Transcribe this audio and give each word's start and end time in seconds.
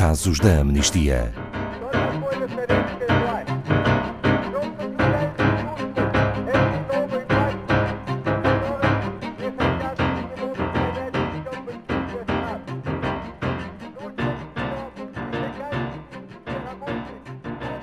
casos 0.00 0.40
da 0.40 0.60
amnistia. 0.60 1.30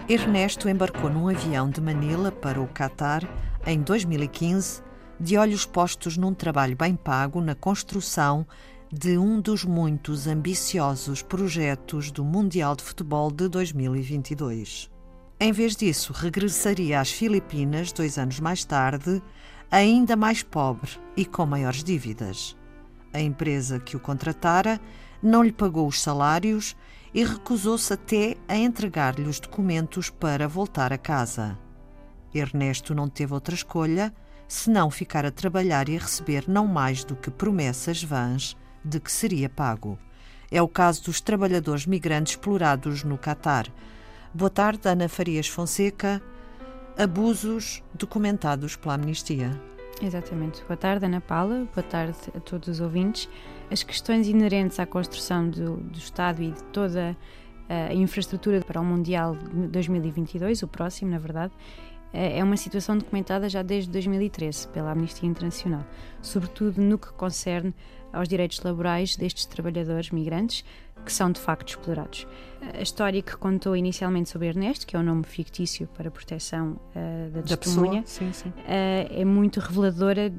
Ernesto 0.09 0.67
embarcou 0.67 1.11
num 1.11 1.29
avião 1.29 1.69
de 1.69 1.79
Manila 1.79 2.31
para 2.31 2.59
o 2.59 2.67
Catar 2.67 3.21
em 3.63 3.79
2015, 3.79 4.81
de 5.19 5.37
olhos 5.37 5.67
postos 5.67 6.17
num 6.17 6.33
trabalho 6.33 6.75
bem 6.75 6.95
pago 6.95 7.39
na 7.39 7.53
construção 7.53 8.43
de 8.91 9.17
um 9.17 9.41
dos 9.41 9.65
muitos 9.65 10.27
ambiciosos 10.27 11.21
projetos 11.21 12.09
do 12.09 12.23
Mundial 12.23 12.73
de 12.73 12.83
Futebol 12.83 13.29
de 13.29 13.49
2022. 13.49 14.89
Em 15.37 15.51
vez 15.51 15.75
disso, 15.75 16.13
regressaria 16.13 17.01
às 17.01 17.11
Filipinas 17.11 17.91
dois 17.91 18.17
anos 18.17 18.39
mais 18.39 18.63
tarde, 18.63 19.21
ainda 19.69 20.15
mais 20.15 20.41
pobre 20.41 20.91
e 21.17 21.25
com 21.25 21.45
maiores 21.45 21.83
dívidas. 21.83 22.55
A 23.13 23.19
empresa 23.19 23.77
que 23.77 23.97
o 23.97 23.99
contratara 23.99 24.79
não 25.21 25.43
lhe 25.43 25.51
pagou 25.51 25.85
os 25.85 26.01
salários 26.01 26.73
e 27.13 27.25
recusou-se 27.25 27.91
até 27.91 28.37
a 28.47 28.55
entregar-lhe 28.55 29.27
os 29.27 29.37
documentos 29.37 30.09
para 30.09 30.47
voltar 30.47 30.93
a 30.93 30.97
casa. 30.97 31.59
Ernesto 32.33 32.95
não 32.95 33.09
teve 33.09 33.33
outra 33.33 33.53
escolha 33.53 34.13
senão 34.47 34.89
ficar 34.89 35.25
a 35.25 35.31
trabalhar 35.31 35.89
e 35.89 35.97
receber 35.97 36.45
não 36.47 36.65
mais 36.65 37.03
do 37.03 37.17
que 37.17 37.29
promessas 37.29 38.01
vãs 38.01 38.55
de 38.87 38.99
que 38.99 39.11
seria 39.11 39.49
pago. 39.49 39.99
É 40.49 40.61
o 40.61 40.67
caso 40.67 41.03
dos 41.03 41.19
trabalhadores 41.19 41.85
migrantes 41.85 42.33
explorados 42.33 43.03
no 43.03 43.17
Catar. 43.17 43.67
Boa 44.33 44.49
tarde, 44.49 44.87
Ana 44.87 45.09
Farias 45.09 45.47
Fonseca. 45.47 46.21
Abusos 46.97 47.83
documentados 47.93 48.75
pela 48.75 48.95
Amnistia. 48.95 49.51
Exatamente. 50.01 50.63
Boa 50.63 50.77
tarde, 50.77 51.05
Ana 51.05 51.21
Paula. 51.21 51.67
Boa 51.73 51.83
tarde 51.83 52.17
a 52.35 52.39
todos 52.39 52.67
os 52.69 52.79
ouvintes. 52.79 53.29
As 53.69 53.83
questões 53.83 54.27
inerentes 54.27 54.79
à 54.79 54.85
construção 54.85 55.49
do, 55.49 55.77
do 55.77 55.97
Estado 55.97 56.41
e 56.41 56.51
de 56.51 56.63
toda 56.65 57.15
a 57.69 57.93
infraestrutura 57.93 58.61
para 58.61 58.79
o 58.79 58.85
Mundial 58.85 59.35
de 59.35 59.67
2022, 59.67 60.63
o 60.63 60.67
próximo, 60.67 61.11
na 61.11 61.19
verdade, 61.19 61.53
é, 62.13 62.39
é 62.39 62.43
uma 62.43 62.57
situação 62.57 62.97
documentada 62.97 63.49
já 63.49 63.61
desde 63.61 63.89
2013 63.91 64.67
pela 64.69 64.91
Amnistia 64.91 65.27
Internacional, 65.27 65.85
sobretudo 66.21 66.81
no 66.81 66.97
que 66.97 67.11
concerne 67.13 67.73
aos 68.11 68.27
direitos 68.27 68.61
laborais 68.61 69.15
destes 69.15 69.45
trabalhadores 69.45 70.11
migrantes 70.11 70.63
que 71.05 71.13
são 71.13 71.31
de 71.31 71.39
facto 71.39 71.69
explorados. 71.69 72.27
A 72.73 72.81
história 72.81 73.21
que 73.21 73.35
contou 73.37 73.75
inicialmente 73.75 74.29
sobre 74.29 74.47
Ernesto, 74.47 74.85
que 74.85 74.95
é 74.95 74.99
o 74.99 75.01
um 75.01 75.05
nome 75.05 75.23
fictício 75.23 75.87
para 75.95 76.11
proteção 76.11 76.79
uh, 76.95 77.31
da, 77.31 77.41
da 77.41 77.57
testemunha, 77.57 78.03
sim, 78.05 78.33
sim. 78.33 78.49
Uh, 78.49 79.21
é 79.21 79.23
muito 79.23 79.59
reveladora 79.59 80.33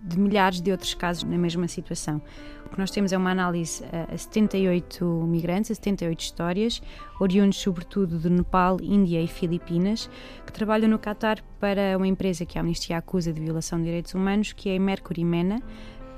de 0.00 0.18
milhares 0.18 0.60
de 0.60 0.70
outros 0.70 0.94
casos 0.94 1.24
na 1.24 1.36
mesma 1.36 1.66
situação. 1.66 2.22
O 2.66 2.70
que 2.70 2.78
nós 2.78 2.90
temos 2.90 3.12
é 3.12 3.16
uma 3.16 3.30
análise 3.30 3.82
a 4.12 4.16
78 4.16 5.04
migrantes, 5.26 5.70
a 5.70 5.74
78 5.74 6.20
histórias, 6.20 6.82
oriundos 7.18 7.58
sobretudo 7.58 8.18
do 8.18 8.28
Nepal, 8.28 8.78
Índia 8.82 9.22
e 9.22 9.26
Filipinas, 9.26 10.08
que 10.44 10.52
trabalham 10.52 10.88
no 10.88 10.98
Catar 10.98 11.42
para 11.58 11.96
uma 11.96 12.06
empresa 12.06 12.44
que 12.44 12.58
a 12.58 12.60
Amnistia 12.60 12.98
acusa 12.98 13.32
de 13.32 13.40
violação 13.40 13.78
de 13.78 13.86
direitos 13.86 14.14
humanos, 14.14 14.52
que 14.52 14.68
é 14.68 14.76
a 14.76 14.80
Mercury 14.80 15.24
Mena, 15.24 15.62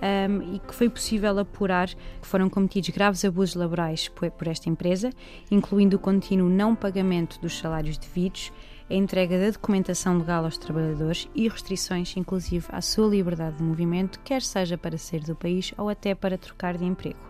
um, 0.01 0.55
e 0.55 0.59
que 0.59 0.75
foi 0.75 0.89
possível 0.89 1.39
apurar 1.39 1.89
que 1.89 2.27
foram 2.27 2.49
cometidos 2.49 2.91
graves 2.91 3.25
abusos 3.25 3.55
laborais 3.55 4.09
por, 4.09 4.31
por 4.31 4.49
esta 4.49 4.69
empresa, 4.69 5.11
incluindo 5.51 5.97
o 5.97 6.01
contínuo 6.01 6.49
não 6.49 6.75
pagamento 6.75 7.41
dos 7.41 7.59
salários 7.59 7.99
devidos, 7.99 8.53
a 8.91 8.95
entrega 8.95 9.39
da 9.39 9.51
documentação 9.51 10.19
legal 10.19 10.45
aos 10.45 10.59
trabalhadores 10.59 11.29
e 11.33 11.49
restrições, 11.49 12.17
inclusive, 12.17 12.67
à 12.71 12.81
sua 12.81 13.07
liberdade 13.07 13.59
de 13.59 13.63
movimento, 13.63 14.19
quer 14.25 14.43
seja 14.43 14.77
para 14.77 14.99
sair 14.99 15.21
do 15.21 15.37
país 15.37 15.73
ou 15.79 15.89
até 15.89 16.13
para 16.13 16.37
trocar 16.37 16.77
de 16.77 16.85
emprego. 16.85 17.21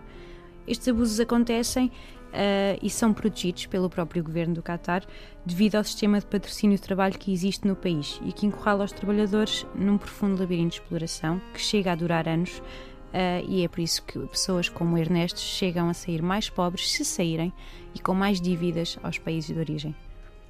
Estes 0.67 0.89
abusos 0.89 1.21
acontecem 1.21 1.89
uh, 1.89 2.79
e 2.81 2.89
são 2.89 3.13
protegidos 3.13 3.67
pelo 3.67 3.91
próprio 3.91 4.25
governo 4.25 4.55
do 4.55 4.63
Qatar 4.63 5.05
devido 5.45 5.77
ao 5.77 5.85
sistema 5.85 6.19
de 6.19 6.27
patrocínio 6.27 6.77
de 6.77 6.83
trabalho 6.83 7.19
que 7.19 7.33
existe 7.33 7.69
no 7.69 7.77
país 7.77 8.19
e 8.25 8.33
que 8.33 8.47
encurrala 8.47 8.85
os 8.85 8.93
trabalhadores 8.93 9.67
num 9.75 9.99
profundo 9.99 10.41
labirinto 10.41 10.77
de 10.77 10.83
exploração 10.83 11.43
que 11.53 11.61
chega 11.61 11.93
a 11.93 11.95
durar 11.95 12.27
anos 12.27 12.59
uh, 12.59 13.45
e 13.47 13.65
é 13.65 13.69
por 13.69 13.81
isso 13.81 14.03
que 14.03 14.19
pessoas 14.19 14.69
como 14.69 14.97
Ernesto 14.97 15.41
chegam 15.41 15.91
a 15.91 15.95
sair 15.95 16.23
mais 16.23 16.49
pobres 16.49 16.91
se 16.91 17.05
saírem 17.05 17.53
e 17.95 17.99
com 17.99 18.15
mais 18.15 18.41
dívidas 18.41 18.99
aos 19.03 19.19
países 19.19 19.55
de 19.55 19.61
origem. 19.61 19.95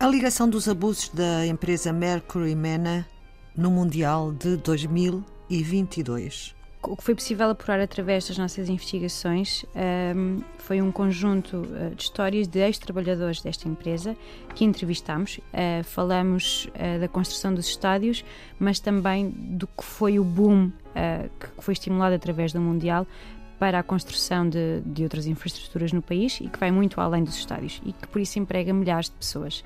A 0.00 0.06
ligação 0.06 0.48
dos 0.48 0.66
abusos 0.66 1.10
da 1.10 1.46
empresa 1.46 1.92
Mercury 1.92 2.54
Mena 2.54 3.06
no 3.54 3.70
Mundial 3.70 4.32
de 4.32 4.56
2022 4.56 6.58
o 6.82 6.96
que 6.96 7.04
foi 7.04 7.14
possível 7.14 7.50
apurar 7.50 7.78
através 7.78 8.26
das 8.26 8.38
nossas 8.38 8.68
investigações 8.68 9.64
um, 10.16 10.40
foi 10.58 10.80
um 10.80 10.90
conjunto 10.90 11.58
uh, 11.58 11.94
de 11.94 12.02
histórias 12.02 12.48
de 12.48 12.58
ex-trabalhadores 12.58 13.42
desta 13.42 13.68
empresa 13.68 14.16
que 14.54 14.64
entrevistámos. 14.64 15.38
Uh, 15.38 15.84
falamos 15.84 16.70
uh, 16.74 16.98
da 16.98 17.06
construção 17.06 17.52
dos 17.52 17.68
estádios, 17.68 18.24
mas 18.58 18.80
também 18.80 19.30
do 19.30 19.66
que 19.66 19.84
foi 19.84 20.18
o 20.18 20.24
boom 20.24 20.72
que 21.38 21.62
foi 21.62 21.72
estimulado 21.72 22.16
através 22.16 22.52
do 22.52 22.60
Mundial 22.60 23.06
para 23.60 23.78
a 23.78 23.82
construção 23.82 24.48
de, 24.48 24.80
de 24.86 25.02
outras 25.02 25.26
infraestruturas 25.26 25.92
no 25.92 26.00
país 26.00 26.40
e 26.40 26.48
que 26.48 26.58
vai 26.58 26.70
muito 26.70 26.98
além 26.98 27.22
dos 27.22 27.36
estádios 27.36 27.80
e 27.84 27.92
que 27.92 28.08
por 28.08 28.18
isso 28.18 28.38
emprega 28.38 28.72
milhares 28.72 29.10
de 29.10 29.16
pessoas 29.16 29.62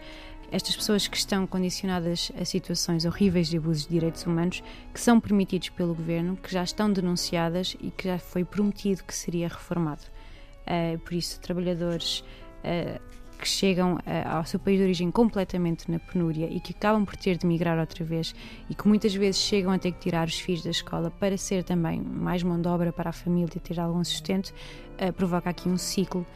estas 0.53 0.77
pessoas 0.77 1.09
que 1.09 1.17
estão 1.17 1.49
condicionadas 1.49 2.31
a 2.41 2.45
situações 2.45 3.05
horríveis 3.05 3.49
de 3.49 3.57
abusos 3.57 3.85
de 3.85 3.89
direitos 3.89 4.25
humanos, 4.25 4.63
que 4.93 5.01
são 5.01 5.19
permitidos 5.19 5.71
pelo 5.71 5.95
governo, 5.97 6.37
que 6.37 6.53
já 6.53 6.63
estão 6.63 6.93
denunciadas 6.93 7.77
e 7.81 7.91
que 7.91 8.05
já 8.05 8.19
foi 8.19 8.45
prometido 8.45 9.03
que 9.03 9.13
seria 9.13 9.49
reformado. 9.49 10.03
Uh, 10.63 10.97
por 11.01 11.15
isso, 11.15 11.41
trabalhadores 11.41 12.21
uh, 12.63 13.01
que 13.45 13.49
chegam 13.49 13.95
uh, 13.97 14.01
ao 14.29 14.45
seu 14.45 14.59
país 14.59 14.79
de 14.79 14.85
origem 14.85 15.11
completamente 15.11 15.91
na 15.91 15.99
penúria 15.99 16.47
e 16.51 16.59
que 16.59 16.73
acabam 16.73 17.05
por 17.05 17.15
ter 17.17 17.37
de 17.37 17.47
migrar 17.47 17.79
outra 17.79 18.03
vez 18.05 18.35
e 18.69 18.75
que 18.75 18.89
muitas 18.89 19.15
vezes 19.15 19.41
chegam 19.41 19.71
a 19.71 19.79
ter 19.79 19.93
que 19.93 20.01
tirar 20.01 20.27
os 20.27 20.41
filhos 20.41 20.63
da 20.63 20.71
escola 20.71 21.11
para 21.11 21.37
ser 21.37 21.63
também 21.63 22.01
mais 22.01 22.43
mão 22.43 22.61
de 22.61 22.67
obra 22.69 22.93
para 22.93 23.11
a 23.11 23.13
família 23.13 23.53
e 23.55 23.61
ter 23.61 23.79
algum 23.79 24.03
sustento, 24.03 24.53
provoca 25.17 25.51
aqui 25.51 25.69
um 25.69 25.77
ciclo 25.77 26.27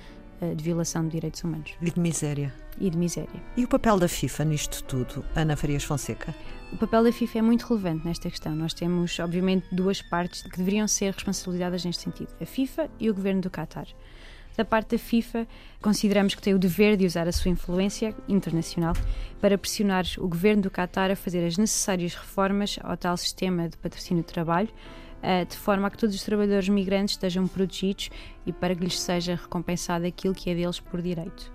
de 0.54 0.62
violação 0.62 1.02
de 1.04 1.10
direitos 1.10 1.42
humanos. 1.42 1.74
E 1.80 1.90
de 1.90 1.98
miséria 1.98 2.54
e 2.80 2.90
de 2.90 2.96
miséria. 2.96 3.42
E 3.56 3.64
o 3.64 3.68
papel 3.68 3.98
da 3.98 4.08
FIFA 4.08 4.44
nisto 4.44 4.84
tudo, 4.84 5.24
Ana 5.34 5.56
Farias 5.56 5.84
Fonseca? 5.84 6.34
O 6.72 6.76
papel 6.76 7.04
da 7.04 7.12
FIFA 7.12 7.38
é 7.38 7.42
muito 7.42 7.66
relevante 7.66 8.06
nesta 8.06 8.28
questão. 8.28 8.54
Nós 8.54 8.74
temos, 8.74 9.18
obviamente, 9.18 9.66
duas 9.72 10.02
partes 10.02 10.42
que 10.42 10.56
deveriam 10.58 10.86
ser 10.86 11.12
responsabilizadas 11.12 11.84
neste 11.84 12.02
sentido: 12.02 12.28
a 12.40 12.44
FIFA 12.44 12.90
e 13.00 13.10
o 13.10 13.14
governo 13.14 13.40
do 13.40 13.50
Qatar. 13.50 13.86
Da 14.58 14.64
parte 14.64 14.96
da 14.96 14.98
FIFA, 14.98 15.46
consideramos 15.80 16.34
que 16.34 16.42
tem 16.42 16.52
o 16.52 16.58
dever 16.58 16.96
de 16.96 17.06
usar 17.06 17.28
a 17.28 17.30
sua 17.30 17.48
influência 17.48 18.12
internacional 18.26 18.92
para 19.40 19.56
pressionar 19.56 20.04
o 20.18 20.26
governo 20.26 20.62
do 20.62 20.68
Qatar 20.68 21.12
a 21.12 21.14
fazer 21.14 21.46
as 21.46 21.56
necessárias 21.56 22.16
reformas 22.16 22.76
ao 22.82 22.96
tal 22.96 23.16
sistema 23.16 23.68
de 23.68 23.76
patrocínio 23.76 24.24
de 24.24 24.28
trabalho, 24.28 24.68
eh, 25.22 25.44
de 25.44 25.56
forma 25.56 25.86
a 25.86 25.90
que 25.92 25.96
todos 25.96 26.12
os 26.12 26.24
trabalhadores 26.24 26.68
migrantes 26.68 27.14
estejam 27.14 27.46
protegidos 27.46 28.10
e 28.44 28.52
para 28.52 28.74
que 28.74 28.82
lhes 28.82 29.00
seja 29.00 29.36
recompensado 29.36 30.04
aquilo 30.04 30.34
que 30.34 30.50
é 30.50 30.56
deles 30.56 30.80
por 30.80 31.00
direito 31.00 31.52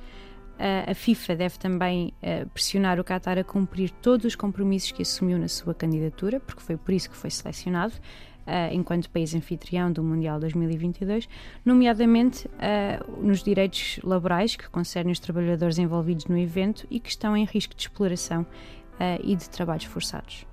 a 0.88 0.94
FIFA 0.94 1.36
deve 1.36 1.58
também 1.58 2.14
pressionar 2.54 3.00
o 3.00 3.04
Qatar 3.04 3.38
a 3.38 3.44
cumprir 3.44 3.90
todos 3.90 4.26
os 4.26 4.36
compromissos 4.36 4.92
que 4.92 5.02
assumiu 5.02 5.38
na 5.38 5.48
sua 5.48 5.74
candidatura, 5.74 6.40
porque 6.40 6.62
foi 6.62 6.78
por 6.78 6.94
isso 6.94 7.10
que 7.10 7.16
foi 7.16 7.30
selecionado. 7.30 7.94
Uh, 8.46 8.74
enquanto 8.74 9.10
país 9.10 9.34
anfitrião 9.34 9.90
do 9.90 10.04
Mundial 10.04 10.38
2022, 10.38 11.30
nomeadamente 11.64 12.46
uh, 12.48 13.22
nos 13.26 13.42
direitos 13.42 14.02
laborais 14.04 14.58
que 14.58 14.70
concernem 14.70 15.14
os 15.14 15.20
trabalhadores 15.20 15.78
envolvidos 15.78 16.26
no 16.26 16.38
evento 16.38 16.86
e 16.92 17.00
que 17.00 17.10
estão 17.10 17.38
em 17.38 17.46
risco 17.46 17.74
de 17.74 17.84
exploração 17.84 18.42
uh, 18.42 19.22
e 19.24 19.34
de 19.36 19.50
trabalhos 19.50 19.86
forçados. 19.86 20.46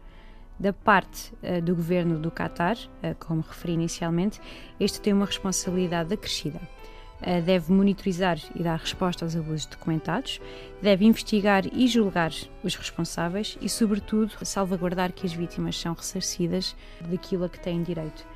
Da 0.57 0.73
parte 0.75 1.33
do 1.65 1.75
governo 1.75 2.19
do 2.19 2.31
Qatar, 2.31 2.77
como 3.19 3.41
referi 3.41 3.73
inicialmente, 3.73 4.39
este 4.79 5.01
tem 5.01 5.11
uma 5.11 5.25
responsabilidade 5.25 6.13
acrescida 6.13 6.61
eh, 6.61 6.69
deve 7.45 7.73
monitorizar 7.73 8.39
e 8.55 8.63
dar 8.63 8.79
resposta 8.79 9.25
aos 9.25 9.37
abusos 9.37 9.67
documentados, 9.67 10.41
deve 10.81 11.05
investigar 11.05 11.65
e 11.73 11.87
julgar 11.87 12.33
os 12.65 12.75
responsáveis 12.75 13.59
e, 13.61 13.69
sobretudo, 13.69 14.33
salvaguardar 14.45 15.13
que 15.13 15.27
as 15.27 15.33
vítimas 15.33 15.79
são 15.79 15.93
ressarcidas 15.93 16.75
daquilo 17.01 17.45
a 17.45 17.49
que 17.49 17.61
têm 17.61 17.83
direito. 17.83 18.27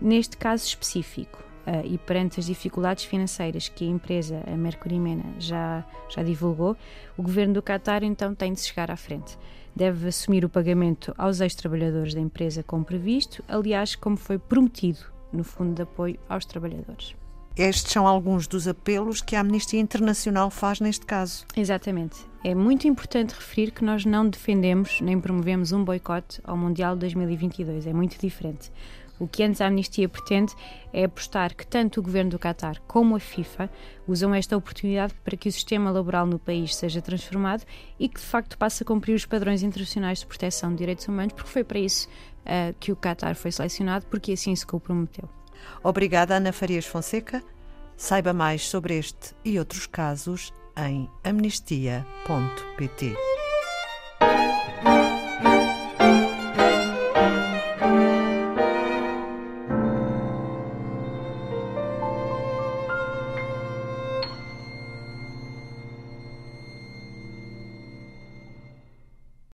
Neste 0.00 0.36
caso 0.36 0.64
específico, 0.64 1.42
Uh, 1.64 1.80
e 1.82 1.96
perante 1.96 2.38
as 2.38 2.44
dificuldades 2.44 3.04
financeiras 3.04 3.70
que 3.70 3.86
a 3.86 3.88
empresa, 3.88 4.42
a 4.46 4.54
Mercury 4.54 4.98
Mena, 4.98 5.24
já, 5.38 5.82
já 6.10 6.22
divulgou, 6.22 6.76
o 7.16 7.22
governo 7.22 7.54
do 7.54 7.62
Qatar 7.62 8.04
então 8.04 8.34
tem 8.34 8.52
de 8.52 8.60
chegar 8.60 8.90
à 8.90 8.96
frente. 8.96 9.38
Deve 9.74 10.08
assumir 10.08 10.44
o 10.44 10.48
pagamento 10.50 11.14
aos 11.16 11.40
ex-trabalhadores 11.40 12.12
da 12.12 12.20
empresa 12.20 12.62
como 12.62 12.84
previsto, 12.84 13.42
aliás, 13.48 13.96
como 13.96 14.18
foi 14.18 14.38
prometido 14.38 15.06
no 15.32 15.42
Fundo 15.42 15.72
de 15.72 15.80
Apoio 15.80 16.18
aos 16.28 16.44
Trabalhadores. 16.44 17.16
Estes 17.56 17.92
são 17.92 18.06
alguns 18.06 18.48
dos 18.48 18.66
apelos 18.66 19.20
que 19.20 19.36
a 19.36 19.40
Amnistia 19.40 19.78
Internacional 19.78 20.50
faz 20.50 20.80
neste 20.80 21.06
caso. 21.06 21.46
Exatamente. 21.56 22.16
É 22.42 22.52
muito 22.52 22.88
importante 22.88 23.32
referir 23.32 23.70
que 23.70 23.84
nós 23.84 24.04
não 24.04 24.28
defendemos 24.28 25.00
nem 25.00 25.20
promovemos 25.20 25.70
um 25.70 25.84
boicote 25.84 26.40
ao 26.42 26.56
Mundial 26.56 26.94
de 26.94 27.00
2022. 27.00 27.86
É 27.86 27.92
muito 27.92 28.18
diferente. 28.18 28.72
O 29.20 29.28
que 29.28 29.44
antes 29.44 29.60
a 29.60 29.66
Amnistia 29.68 30.08
pretende 30.08 30.52
é 30.92 31.04
apostar 31.04 31.54
que 31.54 31.64
tanto 31.64 32.00
o 32.00 32.02
governo 32.02 32.32
do 32.32 32.38
Qatar 32.38 32.82
como 32.88 33.14
a 33.14 33.20
FIFA 33.20 33.70
usam 34.08 34.34
esta 34.34 34.56
oportunidade 34.56 35.14
para 35.22 35.36
que 35.36 35.48
o 35.48 35.52
sistema 35.52 35.92
laboral 35.92 36.26
no 36.26 36.40
país 36.40 36.74
seja 36.74 37.00
transformado 37.00 37.64
e 37.98 38.08
que 38.08 38.18
de 38.18 38.26
facto 38.26 38.58
passe 38.58 38.82
a 38.82 38.86
cumprir 38.86 39.14
os 39.14 39.24
padrões 39.24 39.62
internacionais 39.62 40.18
de 40.18 40.26
proteção 40.26 40.70
de 40.70 40.78
direitos 40.78 41.06
humanos, 41.06 41.32
porque 41.32 41.48
foi 41.48 41.62
para 41.62 41.78
isso 41.78 42.08
uh, 42.40 42.74
que 42.80 42.90
o 42.90 42.96
Qatar 42.96 43.36
foi 43.36 43.52
selecionado, 43.52 44.06
porque 44.06 44.32
assim 44.32 44.54
se 44.56 44.66
comprometeu. 44.66 45.28
Obrigada, 45.82 46.36
Ana 46.36 46.52
Farias 46.52 46.86
Fonseca. 46.86 47.42
Saiba 47.96 48.32
mais 48.32 48.66
sobre 48.66 48.98
este 48.98 49.34
e 49.44 49.58
outros 49.58 49.86
casos 49.86 50.52
em 50.76 51.08
amnistia.pt. 51.22 52.04